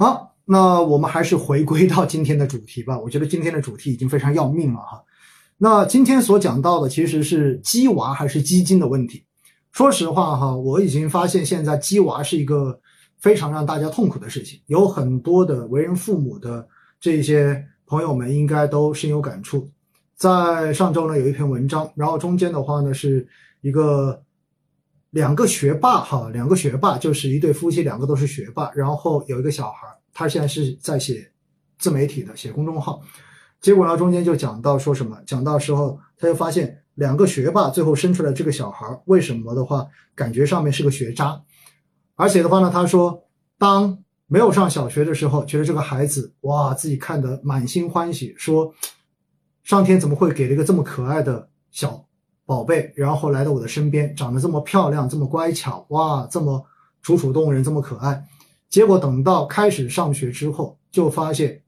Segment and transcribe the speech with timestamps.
[0.00, 2.98] 好，那我们还是回归到今天的主题吧。
[2.98, 5.04] 我觉得今天的主题已经非常要命了哈。
[5.58, 9.22] 那今天所讲到的其实是鸡娃还是基金的问题。
[9.72, 12.80] 说实话哈，我已经发现现在鸡娃是一个
[13.18, 16.66] 非常让大家痛苦的事情，有很多的为人父母的
[16.98, 19.70] 这些朋友们应该都深有感触。
[20.16, 23.28] 在上周呢，有一篇文章，然后中间的话呢是
[23.60, 24.18] 一个
[25.10, 31.30] 两个学霸哈，两个学霸就是一对夫妻，两个都是学霸，然后有一个小孩，他现在是在写
[31.78, 33.02] 自媒体的，写公众号。
[33.60, 35.18] 结果呢，中间就讲到说什么？
[35.26, 41.42] 讲到时候，他就发现两个学霸最后生出来这个小孩，为什么的话，感觉上面是个学渣，
[42.14, 43.24] 而且的话呢，他说，
[43.58, 43.98] 当
[44.28, 48.72] 没有上小学的时候，觉得这个孩子哇，自己看得满心欢喜，说，
[49.64, 52.06] 上天怎么会给了一个这么可爱的小
[52.50, 56.66] 宝贝，然后来到我的身边，长得这么漂亮，这么乖巧，哇，这么
[57.00, 58.20] 楚楚动人，这么可爱。
[58.68, 61.62] 结果等到开始上学之后，就发现。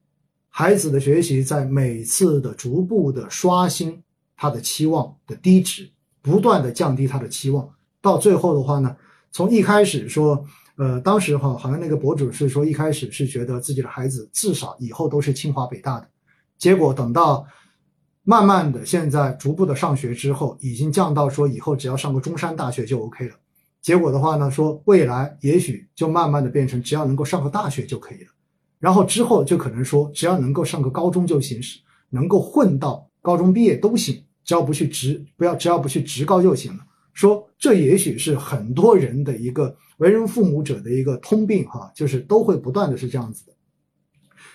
[0.55, 4.03] 孩子的学习在每次的逐步的刷新
[4.37, 7.67] 他的期望的低值，不断的降低他的期望，
[8.03, 8.95] 到最后的话呢，
[9.31, 10.45] 从一开始说，
[10.77, 16.07] 呃，当时哈好像那个博主是说一开始是觉得自己的孩子至少以后都是清华北大的，
[16.59, 17.47] 结果等到
[18.25, 23.35] 慢慢的现在逐步的上学之后，已经降到说以后只要上个中山大学就 OK 了，
[23.81, 28.31] 结果的话呢，说未来也许就慢慢的变成只要能够上个大学就可以了。
[28.79, 31.61] 然后之后就可能说，只要能够上个高中就行，
[32.11, 36.85] 能够混到高中毕业都行，只要不去职，不要只要不去职高就行了。
[37.13, 43.53] 说这也许是很多人的一个为人父母者的一个通病哈，就是都会不断的是这样子的。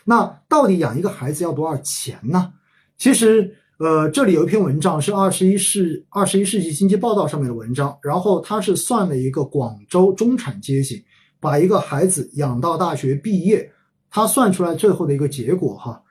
[0.05, 2.53] 那到底养一个孩子要多少钱呢？
[2.98, 11.06] 其实，呃，这里有一篇文章是二十一世二十一世纪经济报道上面的文章，然后他是算了一个广州中产阶级
[11.40, 13.72] 把一个孩子养到大学毕业。
[14.09, 16.02] 他算出来最后的一个结果，哈，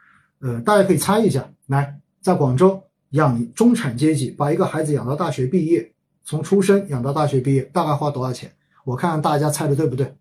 [0.40, 5.92] 呃，大家可以猜一下，来，在广州养中产阶级，把一个孩子养到大学毕业，
[6.22, 8.54] 从出生养到大学毕业，大概花多少钱？
[8.84, 10.14] 我看看大家猜的对不对？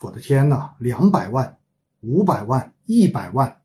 [0.00, 1.57] 我的天哪，两百万、
[2.00, 3.60] 五百万、一百万、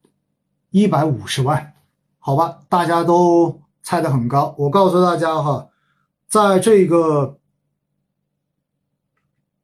[0.69, 1.73] 一百五十万，
[2.19, 4.55] 好吧，大家都猜的很高。
[4.57, 5.69] 我告诉大家哈，
[6.27, 7.39] 在这个。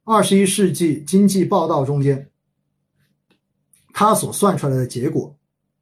[0.05, 2.31] 二十一世纪经济报道中间，
[3.93, 5.35] 他所算出来的结果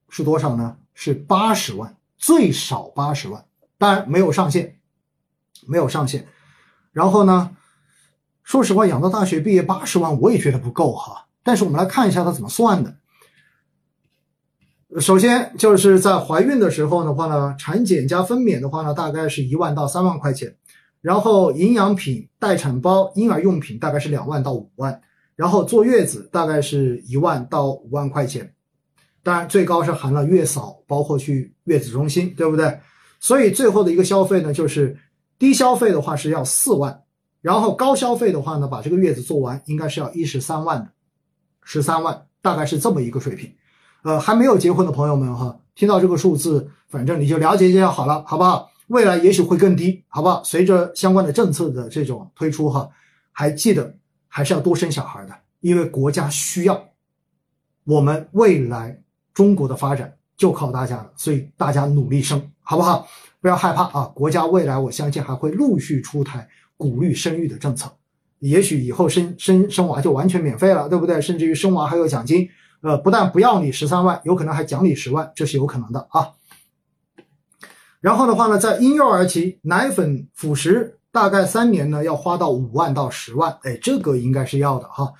[0.09, 0.77] 是多少呢？
[0.93, 3.45] 是八十万，最少八十万，
[3.77, 4.81] 当然没有上限，
[5.65, 6.27] 没有上限。
[6.91, 7.55] 然后呢，
[8.43, 11.26] 说实话，养到大学毕业八十万，我也觉得不够哈。
[11.47, 12.93] 但是我们来看一下他怎么算的。
[14.99, 20.53] 首先就是在怀孕的时候的话呢，产检加分娩的话呢，大概是一万到三万块钱。
[20.99, 25.01] 然后营养品、待产包、婴儿用品大概是两万到五万，
[25.37, 28.53] 然后坐月子大概是一万到五万块钱，
[29.23, 32.77] 当然最高是含了月嫂，包括去月子中心，对不对？
[33.21, 34.97] 所以最后的一个消费呢，就是
[35.39, 37.03] 低消费的话是要四万，
[37.39, 40.91] 然后高消费的话呢，把这个月子做完应该是要一十三万的，
[41.69, 43.53] 十三万大概是这么一个水平。
[44.03, 48.71] 呃，还没有结婚的朋友们哈，听到这个数字，反正你就了解一下好了，好不好？
[48.87, 50.41] 未来也许会更低，好不好？
[50.45, 52.89] 随着相关的政策的这种推出，哈，
[53.33, 53.93] 还记得
[54.29, 56.81] 还是要多生小孩的，因为国家需要，
[57.83, 58.97] 我们未来
[59.33, 63.05] 中国的发展就靠大家了，所以大家努力生，好不好？
[63.41, 64.11] 不要害怕啊！
[64.15, 66.47] 国家未来我相信还会陆续出台
[66.77, 67.91] 鼓励生育的政策，
[68.39, 71.19] 也许以后生生生娃就完全免费了，对不对？
[71.21, 72.47] 甚至于生娃还有奖金，
[72.81, 76.29] 呃，不但不要你十三万，有可能还奖你十万，这是有可能的啊。
[77.99, 85.11] 然后的话呢，在婴幼儿期，奶粉、辅食大概三年呢，要花到五万到十万，哎，这个应该是要的哈。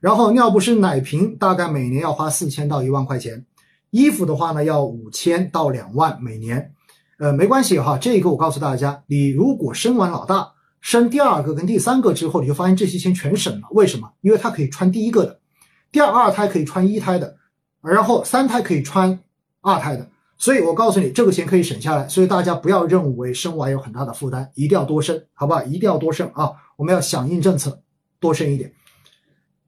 [0.00, 3.46] 然后尿不湿、奶瓶大概每年要花四千到一万块钱，
[3.90, 6.72] 衣服的话呢，要五千到两万每年。
[7.18, 10.52] 呃，没关系哈，这个我告诉大家，你如果生完老大，
[10.86, 13.66] 生第二个跟第三个之后，你就发现这些钱全省了。
[13.72, 14.08] 为什么？
[14.20, 15.40] 因为他可以穿第一个的，
[15.90, 17.36] 第二二胎可以穿一胎的，
[17.80, 19.18] 然后三胎可以穿
[19.62, 20.08] 二胎的。
[20.38, 25.60] 所以我告诉你，这个钱可以省下来，所以大家不要认为生娃有很大的负担，一定要多生，好不好？
[25.64, 26.52] 一定要多生啊！
[26.76, 27.82] 我们要响应政策，
[28.20, 28.72] 多生一点，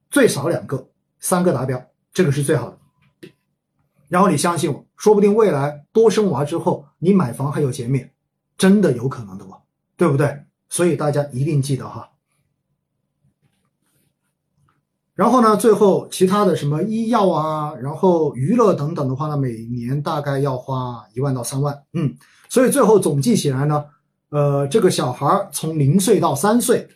[0.09, 0.87] 最少两个，
[1.19, 2.77] 三个达标，这个是最好的。
[4.07, 8.09] 然后你相信我，说不定未来多生娃之后，你买房还有减免，
[8.57, 9.63] 真的有可能的哦，
[9.97, 10.45] 对不对？
[10.69, 12.09] 所以大家一定记得哈。
[15.15, 22.15] 然后呢，最后其他的什么医药啊，然后娱乐等等的话呢，每年大概要花一万到三万，嗯，
[22.47, 23.83] 所以最后总计起来呢，
[24.29, 26.87] 呃，这个小孩儿从零岁到三岁，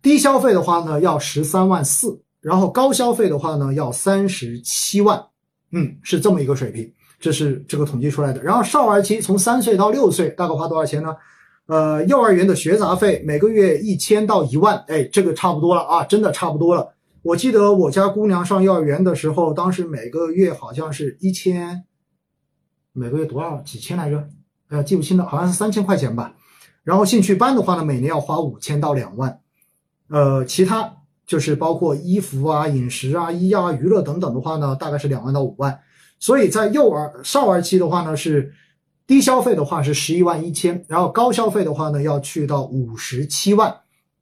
[0.00, 5.22] 低消费的话呢要十三万四，然后高消费的话呢要三十七万，
[5.72, 8.42] 嗯，是这么一个水平，这是这个统计出来的。
[8.42, 11.14] 然后少儿期从三岁到六岁大概花多少钱呢？
[11.72, 16.92] 呃，幼儿园的学杂费每个月一千到一万，哎，这个差不多了啊，真的差不多了。
[17.22, 21.84] 我记得我家姑娘上幼儿园的时候，当时每个月好像是一千，
[22.92, 24.28] 每个月多少几千来着？
[24.68, 26.34] 呃，记不清了，好像是三千块钱吧。
[26.84, 29.40] 然后兴趣班的话呢，每年要花五千到两万。
[30.10, 30.96] 呃，其他
[31.26, 35.80] 就是包括衣服啊、饮食啊、医药啊、娱乐等等的话呢，大概是两万到五万。
[36.18, 38.52] 所以在幼儿少儿期的话呢，是
[39.06, 43.74] 低消费的话是十一万一千，然后高消费的话呢要去到五十七万。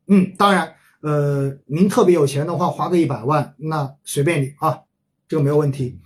[0.06, 0.74] 嗯，当然。
[1.02, 4.78] 呃，您特别有钱的话，花个一百万，那随便你啊，
[5.26, 5.98] 这个没有问题。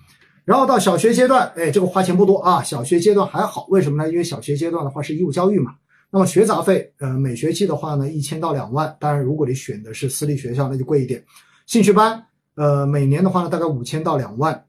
[0.45, 4.09] 然后到小学阶段，哎，这个花钱不多啊，小学阶段还好，为什么呢？
[4.09, 5.73] 因为小学阶段的话是义务教育嘛。
[6.13, 8.97] 那么学杂费，呃，每学期的话呢，一千到两万。
[9.01, 11.25] 当然，如果你选的是私立学校，那就贵一点。
[11.67, 12.25] 兴趣班，
[12.55, 14.65] 呃，每年的话呢，大概五千到两万。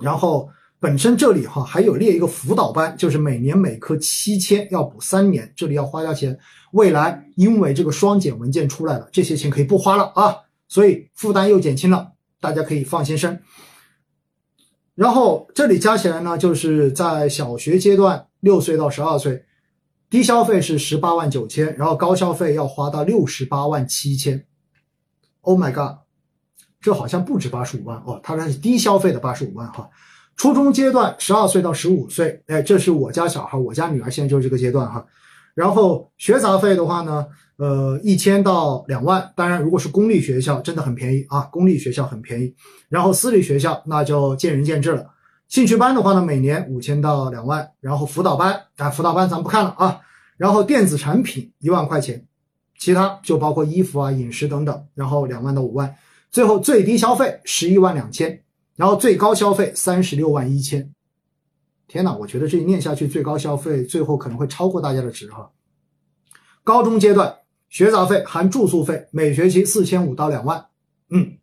[0.00, 0.48] 然后
[0.84, 6.38] 本身这里哈还有列一个辅导班，就是每年每科七千，要补三年，这里要花掉钱。
[6.72, 10.36] 未来因为这个双减文件出来了，这些钱可以不花了啊，
[10.68, 13.40] 所以负担又减轻了，大家可以放心生。
[14.94, 19.42] 然后这里加起来呢，就是在小学阶段六岁到十二岁，
[20.10, 24.44] 低消费是十八万九千，然后高消费要花到六十八万七千。
[25.40, 26.00] Oh my god，
[26.82, 29.88] 这好像不止八十五万哦，它是低消费的八十五万哈。
[30.36, 35.04] 初中阶段十二岁到十五岁，哎，这是我家小孩，我家女儿现在就是这个阶段哈。
[35.54, 37.24] 然后学杂费的话呢，
[37.56, 39.32] 呃，一千到两万。
[39.36, 42.52] 当然，如果是公立学校，真的很便宜啊，公立学校很便宜。
[42.88, 45.06] 然后私立学校那就见仁见智了。
[45.46, 47.70] 兴趣班的话呢，每年五千到两万。
[47.80, 50.00] 然后辅导班啊，辅导班咱不看了啊。
[50.36, 52.26] 然后电子产品一万块钱，
[52.76, 54.84] 其他就包括衣服啊、饮食等等。
[54.96, 55.94] 然后两万到五万。
[56.32, 58.40] 最后最低消费十一万两千，
[58.76, 60.92] 然后最高消费三十六万一千。
[61.86, 65.50] 天哪，我觉得这一念下去，最高消费最后可能会超过大家的值哈。
[66.64, 67.36] 高中阶段
[67.68, 70.64] 学杂费含住宿费，每学期四千五到两万。
[71.10, 71.36] 嗯，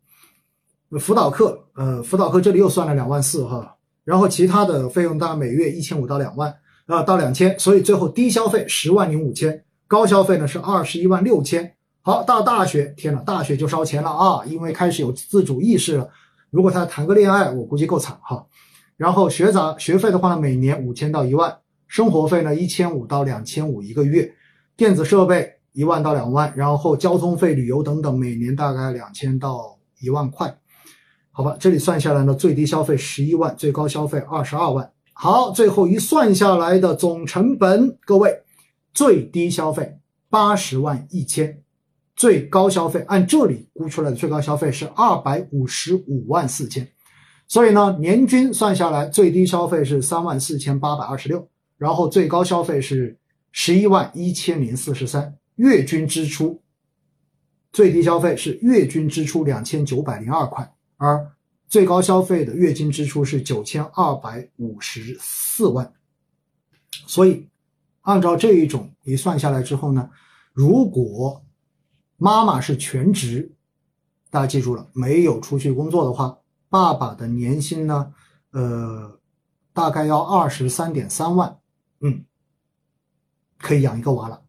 [0.98, 3.76] 辅导课，呃，辅导课这里又算了两万四哈。
[4.04, 6.52] 然后其他的费用大概每月一千五到两万
[6.86, 7.56] 啊，到两千。
[7.58, 11.76] 所以最后低消费十万零五千，高消费呢是二十一万六千。
[12.02, 16.10] 好，到大学，天哪，大学就烧钱了啊，因为开始有自主意识了。
[16.52, 18.46] 如果他谈个恋爱，我估计够惨哈。
[18.98, 21.56] 然后学杂学费的话呢，每年五千到一万，
[21.88, 24.30] 生活费呢一千五到两千五一个月，
[24.76, 30.54] 电子设备一万到两万，然后交通费、旅游等等，每年大概两千到一万块，
[31.30, 34.92] 好吧，这里算下来呢，最低消费十一万，最高消费二十二万。
[35.14, 38.42] 好，最后一算下来的总成本，各位，
[38.92, 41.62] 最低消费八十万一千，
[42.14, 46.86] 最高消费按这里估出来的最高消费是二百五十五万四千。
[47.48, 53.18] 所以呢，年均算下来，最低消费是三万四千八百二十六，然后最高消费是
[53.50, 56.62] 十一万一千零四十三，月均支出，
[57.70, 61.30] 最低消费是月均支出两千九百零二块，而
[61.68, 65.92] 最高消费的月均支出是九千二百五十四万。
[67.06, 67.48] 所以，
[68.02, 70.08] 按照这一种一算下来之后呢，
[70.54, 71.44] 如果
[72.22, 73.52] 妈妈是全职，
[74.30, 76.38] 大家记住了，没有出去工作的话。
[76.68, 78.14] 爸爸的年薪呢？
[78.52, 79.18] 呃，
[79.72, 81.58] 大概要二十三点三万，
[82.00, 82.24] 嗯，
[83.58, 84.40] 可以养一个娃了。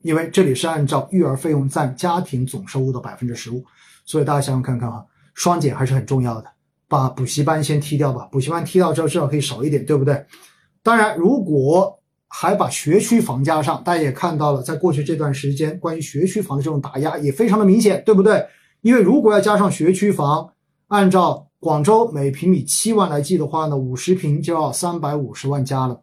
[0.00, 3.64] 因为这里是按照育儿费用占家庭总收入的百分之十五，
[4.04, 6.52] 所以大家想想看看哈，双减还是很重要的。
[6.88, 10.26] 把补习班先踢掉吧，补习班踢掉之后至少可以少一点，对不对？
[10.82, 12.02] 当然，如果
[12.36, 18.44] 还把学区房加上，大家也看到了，在过去这段时间，关于学区房的这种打压也非常的明显，对不对？
[18.80, 20.50] 因为如果要加上学区房，
[20.88, 26.00] 按照广州每平米七万来计的话呢，五十平就要三百五十万加了。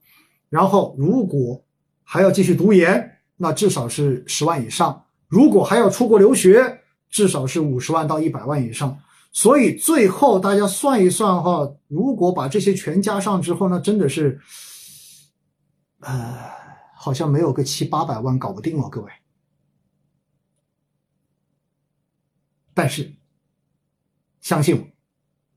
[0.49, 1.61] 然后如果
[2.05, 5.03] 还要继续读研，那至少是十万以上。
[5.27, 8.97] 如果还要出国留学，至少是五十万到一百万以上。
[9.33, 14.39] 所以最后大家算一算哈，如果把这些全加上之后呢，真的是，
[16.01, 16.51] 呃，
[16.95, 19.11] 好像没有个七八百万搞不定哦，各位。
[22.73, 23.11] 但是。
[24.41, 24.87] 相信我，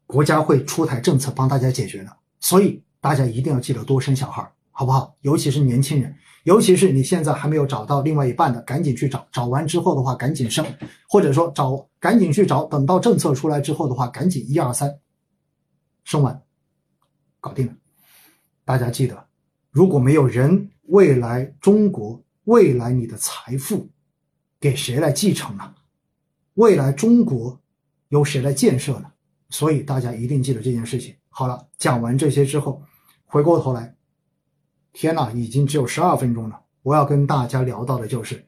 [0.07, 2.15] 国家会出台政策帮大家解决的。
[2.39, 5.17] 所以大家一定要记得多生小孩，好不好？
[5.23, 9.27] 尤其是年轻人，尤其是你现在还没有找到另外一半的，赶紧去找。
[9.33, 10.63] 找完之后的话，赶紧生，
[11.09, 12.67] 或者说找赶紧去找。
[12.67, 14.95] 等到政策出来之后的话，赶紧一二三，
[16.05, 16.43] 生完，
[17.41, 17.73] 搞定了。
[18.67, 19.24] 大家记得，
[19.75, 23.91] 如果没有人，未来中国未来你的财富
[24.61, 25.75] 给谁来继承呢？
[26.55, 27.61] 未来中国
[28.11, 29.11] 由谁来建设呢？
[29.51, 31.17] 所以大家一定记得这件事情。
[31.29, 32.81] 好了，讲完这些之后，
[33.25, 33.97] 回过头来，
[34.93, 36.63] 天哪，已经只有十二分钟了。
[36.83, 38.47] 我要跟大家聊到的就是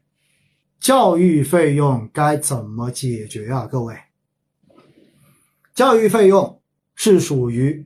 [0.78, 3.66] 教育费用该怎么解决啊？
[3.66, 3.98] 各位，
[5.74, 6.62] 教育费用
[6.94, 7.84] 是属于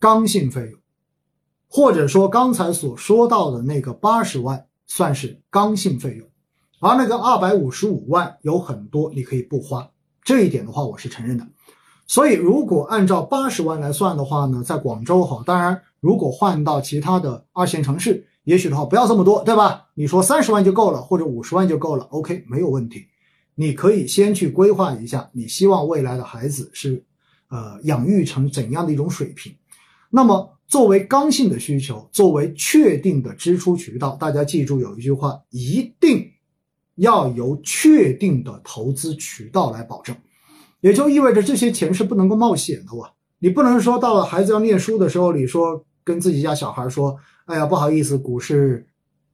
[0.00, 0.80] 刚性费用，
[1.68, 6.26] 或者说刚才所说到的那个八十万算是刚性费用，
[6.80, 9.90] 而那个二百五十五万有很多你可以不花，
[10.22, 11.46] 这一点的话我是承认的。
[12.06, 18.26] 所以如果按照八十万来算的话呢，在广州哈，当然如果换到其他的二线城市。
[18.46, 19.86] 也许的话不要这么多，对吧？
[19.94, 23.04] 你说三十万就够了，或者五十万就够了，OK，没有问题。
[23.56, 27.04] 你可以先去规划一下，你希望未来的孩子是，
[27.48, 29.52] 呃，养育成怎样的一种水平。
[30.10, 36.30] 那么作为刚性的需求，作为确定的支出渠道，大家记住有一句话，一定
[36.96, 40.16] 要由确定的投资渠道来保证。
[40.80, 43.12] 也就意味着这些钱是不能够冒险的哇！
[43.38, 47.16] 你不能说到了孩子要念书的时候，你说跟自己家小孩说。
[47.46, 48.84] 哎呀，不好意思，股市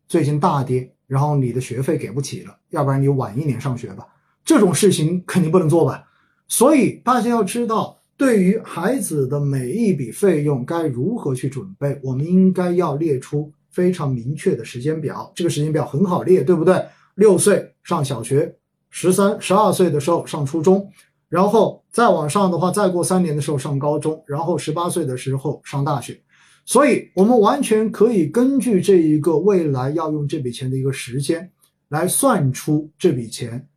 [0.06, 4.06] 最近大跌，然后你的学费给不起了，要不然你晚一年上学吧。
[4.44, 6.04] 这种事情肯定不能做吧。
[6.46, 15.33] 所以大家要知道，对于孩子的每一笔费用该如何去准备，我们应该要列出非常明确的时间表。
[15.35, 16.85] 这个时间表很好列，对不对？
[17.16, 18.54] 六岁上小学，
[18.90, 20.88] 十三、十二岁的时候上初中，
[21.28, 26.21] 然后再往上的话，再过三年的时候上高中，然后十八岁的时候上大学。
[26.64, 31.50] 所以，我们完全可以根据这一个未来要用这笔钱的一个时间，
[31.88, 33.69] 来算出这笔钱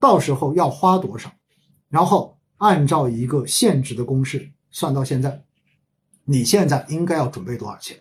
[0.00, 1.30] 到时候要花多少，
[1.88, 5.42] 然后按照一个现值的公式算到现在，
[6.24, 7.98] 你现在应该要准备多少钱，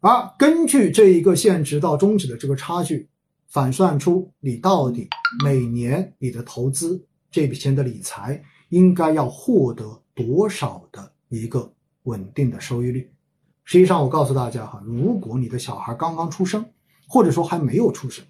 [0.00, 3.08] 而根据这一个现值到终止的这个差距，
[3.48, 5.08] 反算出你到底
[5.44, 11.72] 每年你的投资这笔钱的理财应该要获得多少的一个。
[12.06, 13.10] 稳定的收益率，
[13.64, 16.64] 实际上我告诉大家哈，如果你的小孩刚刚出生，
[17.08, 18.24] 或者说还没有出生，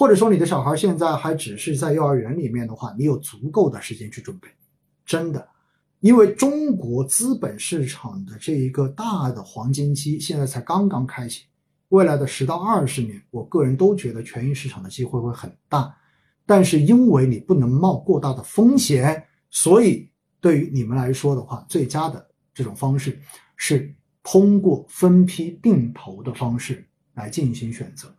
[0.00, 4.48] 或者说你的小孩现在还只是在幼儿园里面的话，你有足够的时间去准备，
[5.04, 5.46] 真的，
[6.00, 11.42] 因为中国资本市场的这一个大的黄金期现在才刚刚开启，
[11.90, 15.94] 未来的十到二十年，我个人都觉得权益市场的机会会很大，
[16.46, 22.26] 但是因为你不能冒过大的风险，所以对于你们来说的话，最佳的。
[22.54, 23.20] 这种方式
[23.54, 28.10] 是通过分批定投的方式来进行选择，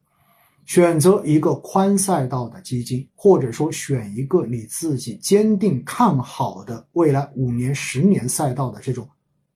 [0.65, 9.07] 选择一个宽赛道的基金，或者说选一个你自己坚定看好的未来五年、十年赛道的这种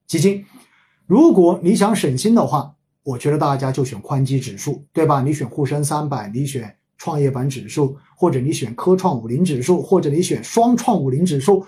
[0.06, 0.44] 基金。
[1.06, 5.22] 如果你想省心的话，我觉得大家就选宽基指数，对吧？
[5.22, 11.64] 你选沪深三百，你选创业板指数，或者你选科创五零指数，或者你选双创五零指数，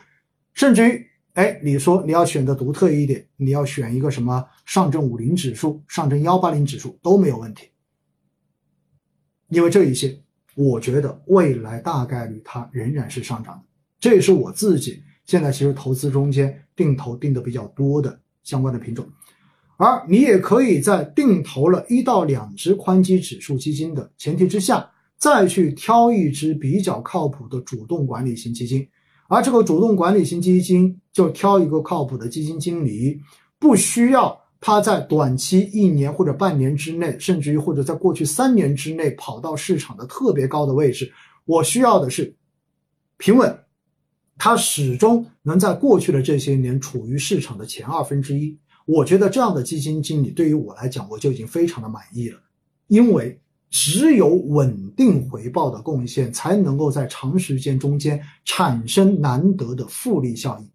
[0.55, 1.05] 甚至于。
[1.35, 7.69] 哎，你说你要选的独特一点，你要选一个什么上证五零指数、上证幺八零指数都没有问题，
[9.51, 10.19] 因为这一些，
[10.55, 13.63] 我觉得未来大概率它仍然是上涨的。
[14.01, 19.07] 这也是我自己现在其实投资中间定投定的比较多的相关的品种，
[19.77, 28.89] 而你也可以在定投了一到两只宽基指数基金的前提之下，再去挑一只比较靠谱的主动管理型基金。
[29.29, 33.21] 而这个主动管理型基金就挑一个靠谱的基金经理，
[33.59, 41.13] 不需要他在短期一年或者半年之内，甚至于或者在过去三年之内跑到市场的特别高的位置。
[41.45, 42.35] 我需要的是
[43.17, 43.59] 平稳，
[44.37, 48.59] 他始终能在过去的这些年处于市场的前二分之一。
[48.85, 52.39] 我觉得这样的基金经理对于我来讲，我就已经非常的满意了，
[52.87, 53.41] 因为。
[53.71, 60.67] 只有稳定回报的贡献，才能够在长时间中间产生难得的复利效应，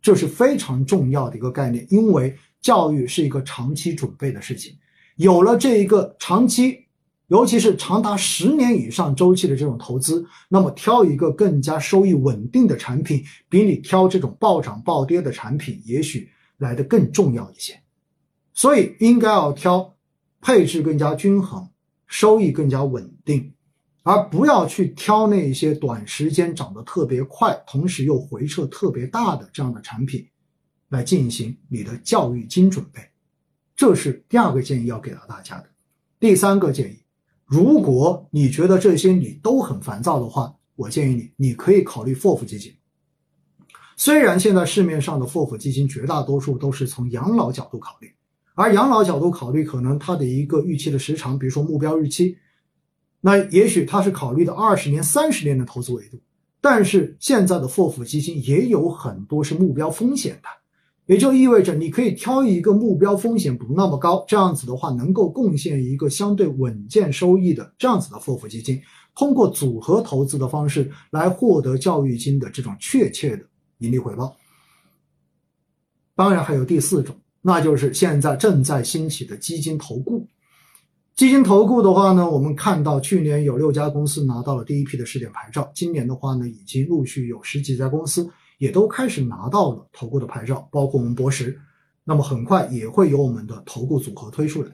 [0.00, 1.84] 这是非常重要的一个概念。
[1.90, 4.76] 因为教育是一个长期准备的事情，
[5.16, 6.86] 有了这一个长期，
[7.28, 17.80] 尤其是长达十年以上周期的这种投资，那么挑一个更加收益稳定的产品，比你挑这种暴涨暴跌的产品，也许来的更重要一些。
[18.54, 19.94] 所以应该要挑
[20.40, 21.68] 配置更加均衡。
[22.10, 23.52] 收益更加稳定，
[24.02, 30.26] 而不要去挑那些短时间涨得特别快，同时又回撤特别大的这样的产品，
[30.88, 33.00] 来进行你的教育金准备。
[33.76, 35.66] 这是第二个建议要给到大家的。
[36.20, 36.98] 第三个建议，
[37.44, 42.74] 如果你觉得这些你都很烦躁的话，我建议你，你可以考虑 FOF 基金。
[43.96, 48.12] 虽然现在市面上的 FOF 基金绝大多数都是从养老角度考虑。
[48.54, 52.36] 而养老角度考虑，可能它的一个预期的时长，比如说目标日期，
[53.20, 56.20] 那也许他是考虑的二十年、三十年的投资维度，
[56.60, 60.48] 但是现在的霍夫基金也有很多是目标风险的，
[61.08, 68.78] 也就意味着你可以挑一个目标风险不那么高，这样子的话能够贡献一个相对稳健收益的这样子的霍夫基金，
[69.14, 73.44] 通过组合投资的方式来获得教育金的这种确切的
[73.78, 74.36] 盈利回报。
[76.14, 77.16] 当然还有第四种。
[77.40, 80.26] 那就是现在正在兴起的基金投顾。
[81.14, 91.58] 基金投顾的话呢，我们看到去年有六家公司拿到了第一批的试点牌照，今年的话呢，已经陆续有十几家公司也都开始拿到了投顾的牌照，包括我们博时。
[92.04, 94.70] 那么很快也会有我们的投顾组合推出来，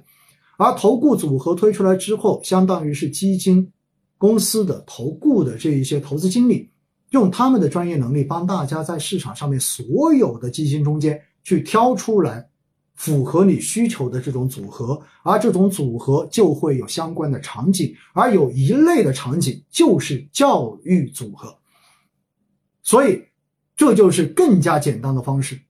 [0.56, 3.72] 而投顾组合推出来之后，相当于是基金
[4.18, 6.70] 公司的投顾的这一些投资经理，
[7.10, 12.48] 用他们的专业能力帮大家在市场上面所有的基金中间去挑出来。
[12.96, 21.52] 符合你需求的这种组合，而这种组合就会有相关的场景，而有一类的场景就是教育组合，
[22.84, 23.20] 所以
[23.76, 25.60] 这就是更加简单的方式，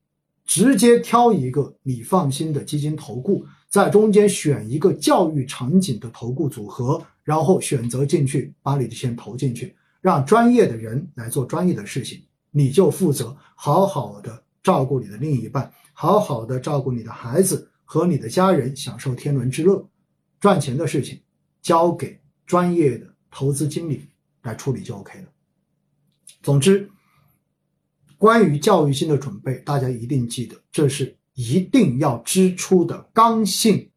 [0.45, 12.21] 直接挑一个你放心的基金投顾，在中间选一个教育场景的投顾组合，然后选择进去，把你的钱投进去，让专业的人来做专业的事情，
[12.51, 15.73] 你就负责好好的照顾你的另一半。
[15.97, 19.89] 好好的照顾你的孩子和你的家人，享受天伦之乐，
[20.41, 21.21] 赚钱的事情
[21.63, 24.09] 交给专业的投资经理
[24.43, 25.29] 来处理就 OK 了。
[26.43, 26.91] 总之，
[28.25, 33.91] 关于教育金的准备，大家一定记得，这是一定要支出的刚性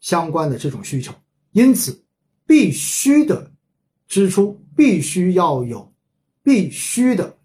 [0.00, 1.14] 相关的这种需求，
[1.52, 2.04] 因此
[2.44, 3.52] 必须的
[4.08, 5.92] 支出必须要有
[6.42, 7.38] 必须的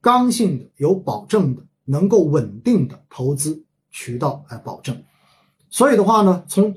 [0.00, 1.62] 刚性的有保证的。
[1.86, 5.04] 能够稳定的投资渠道来保证，
[5.68, 6.74] 所以的话呢，从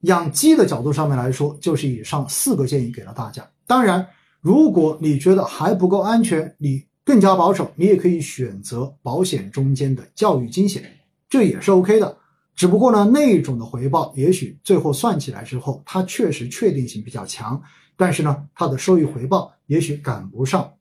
[0.00, 3.48] 养鸡的角度上面来说，就是以上四个建议给了大家。
[3.68, 4.04] 当然，
[4.40, 10.82] 如果你觉得还不够安全，你更加保守，你也可以选择保险中间的教育金险，
[11.28, 12.16] 这也是 OK 的。
[12.54, 17.62] 只不过呢，那种的回报也许最后算起来之后，它确实确定性比较强，
[17.96, 20.72] 但是呢，它的收益回报也许赶不上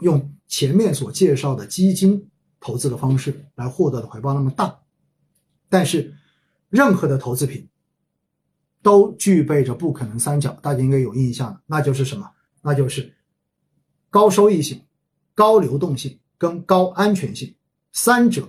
[0.00, 2.28] 用前面所介绍的基金。
[2.64, 4.78] 投资的方式来获得的回报那么大，
[5.68, 6.14] 但是
[6.68, 7.68] 任何的投资品
[8.80, 12.30] 都具备着不可能三角，大家应该有印象的，那就是什么？
[12.62, 13.12] 那就是
[14.10, 14.80] 高收益性、
[15.34, 17.54] 高流动性跟高安全性
[17.92, 18.48] 三者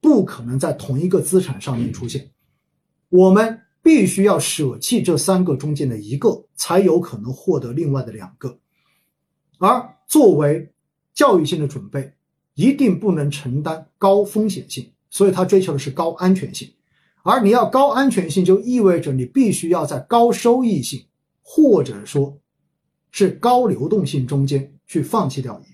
[0.00, 2.30] 不可能在同一个资产上面出现，
[3.08, 8.58] 我们必须要舍弃这三个中间的一个，才有可能获得另外的两个。
[9.58, 10.72] 而作为
[11.12, 12.12] 教育性的准备。
[12.56, 16.72] 一定不能承担高风险性，所以它追求的是高安全性。
[17.24, 21.04] 而你要高安全性，就意味着你必须要在高收益性
[21.42, 22.38] 或者说
[23.10, 25.73] 是高流动性中间去放弃掉一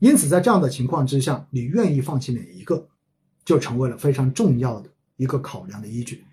[0.00, 2.88] 因此，在这样的情况之下，你愿意放弃哪一个，
[3.44, 6.24] 就成为了非常重要的一个考量的依据。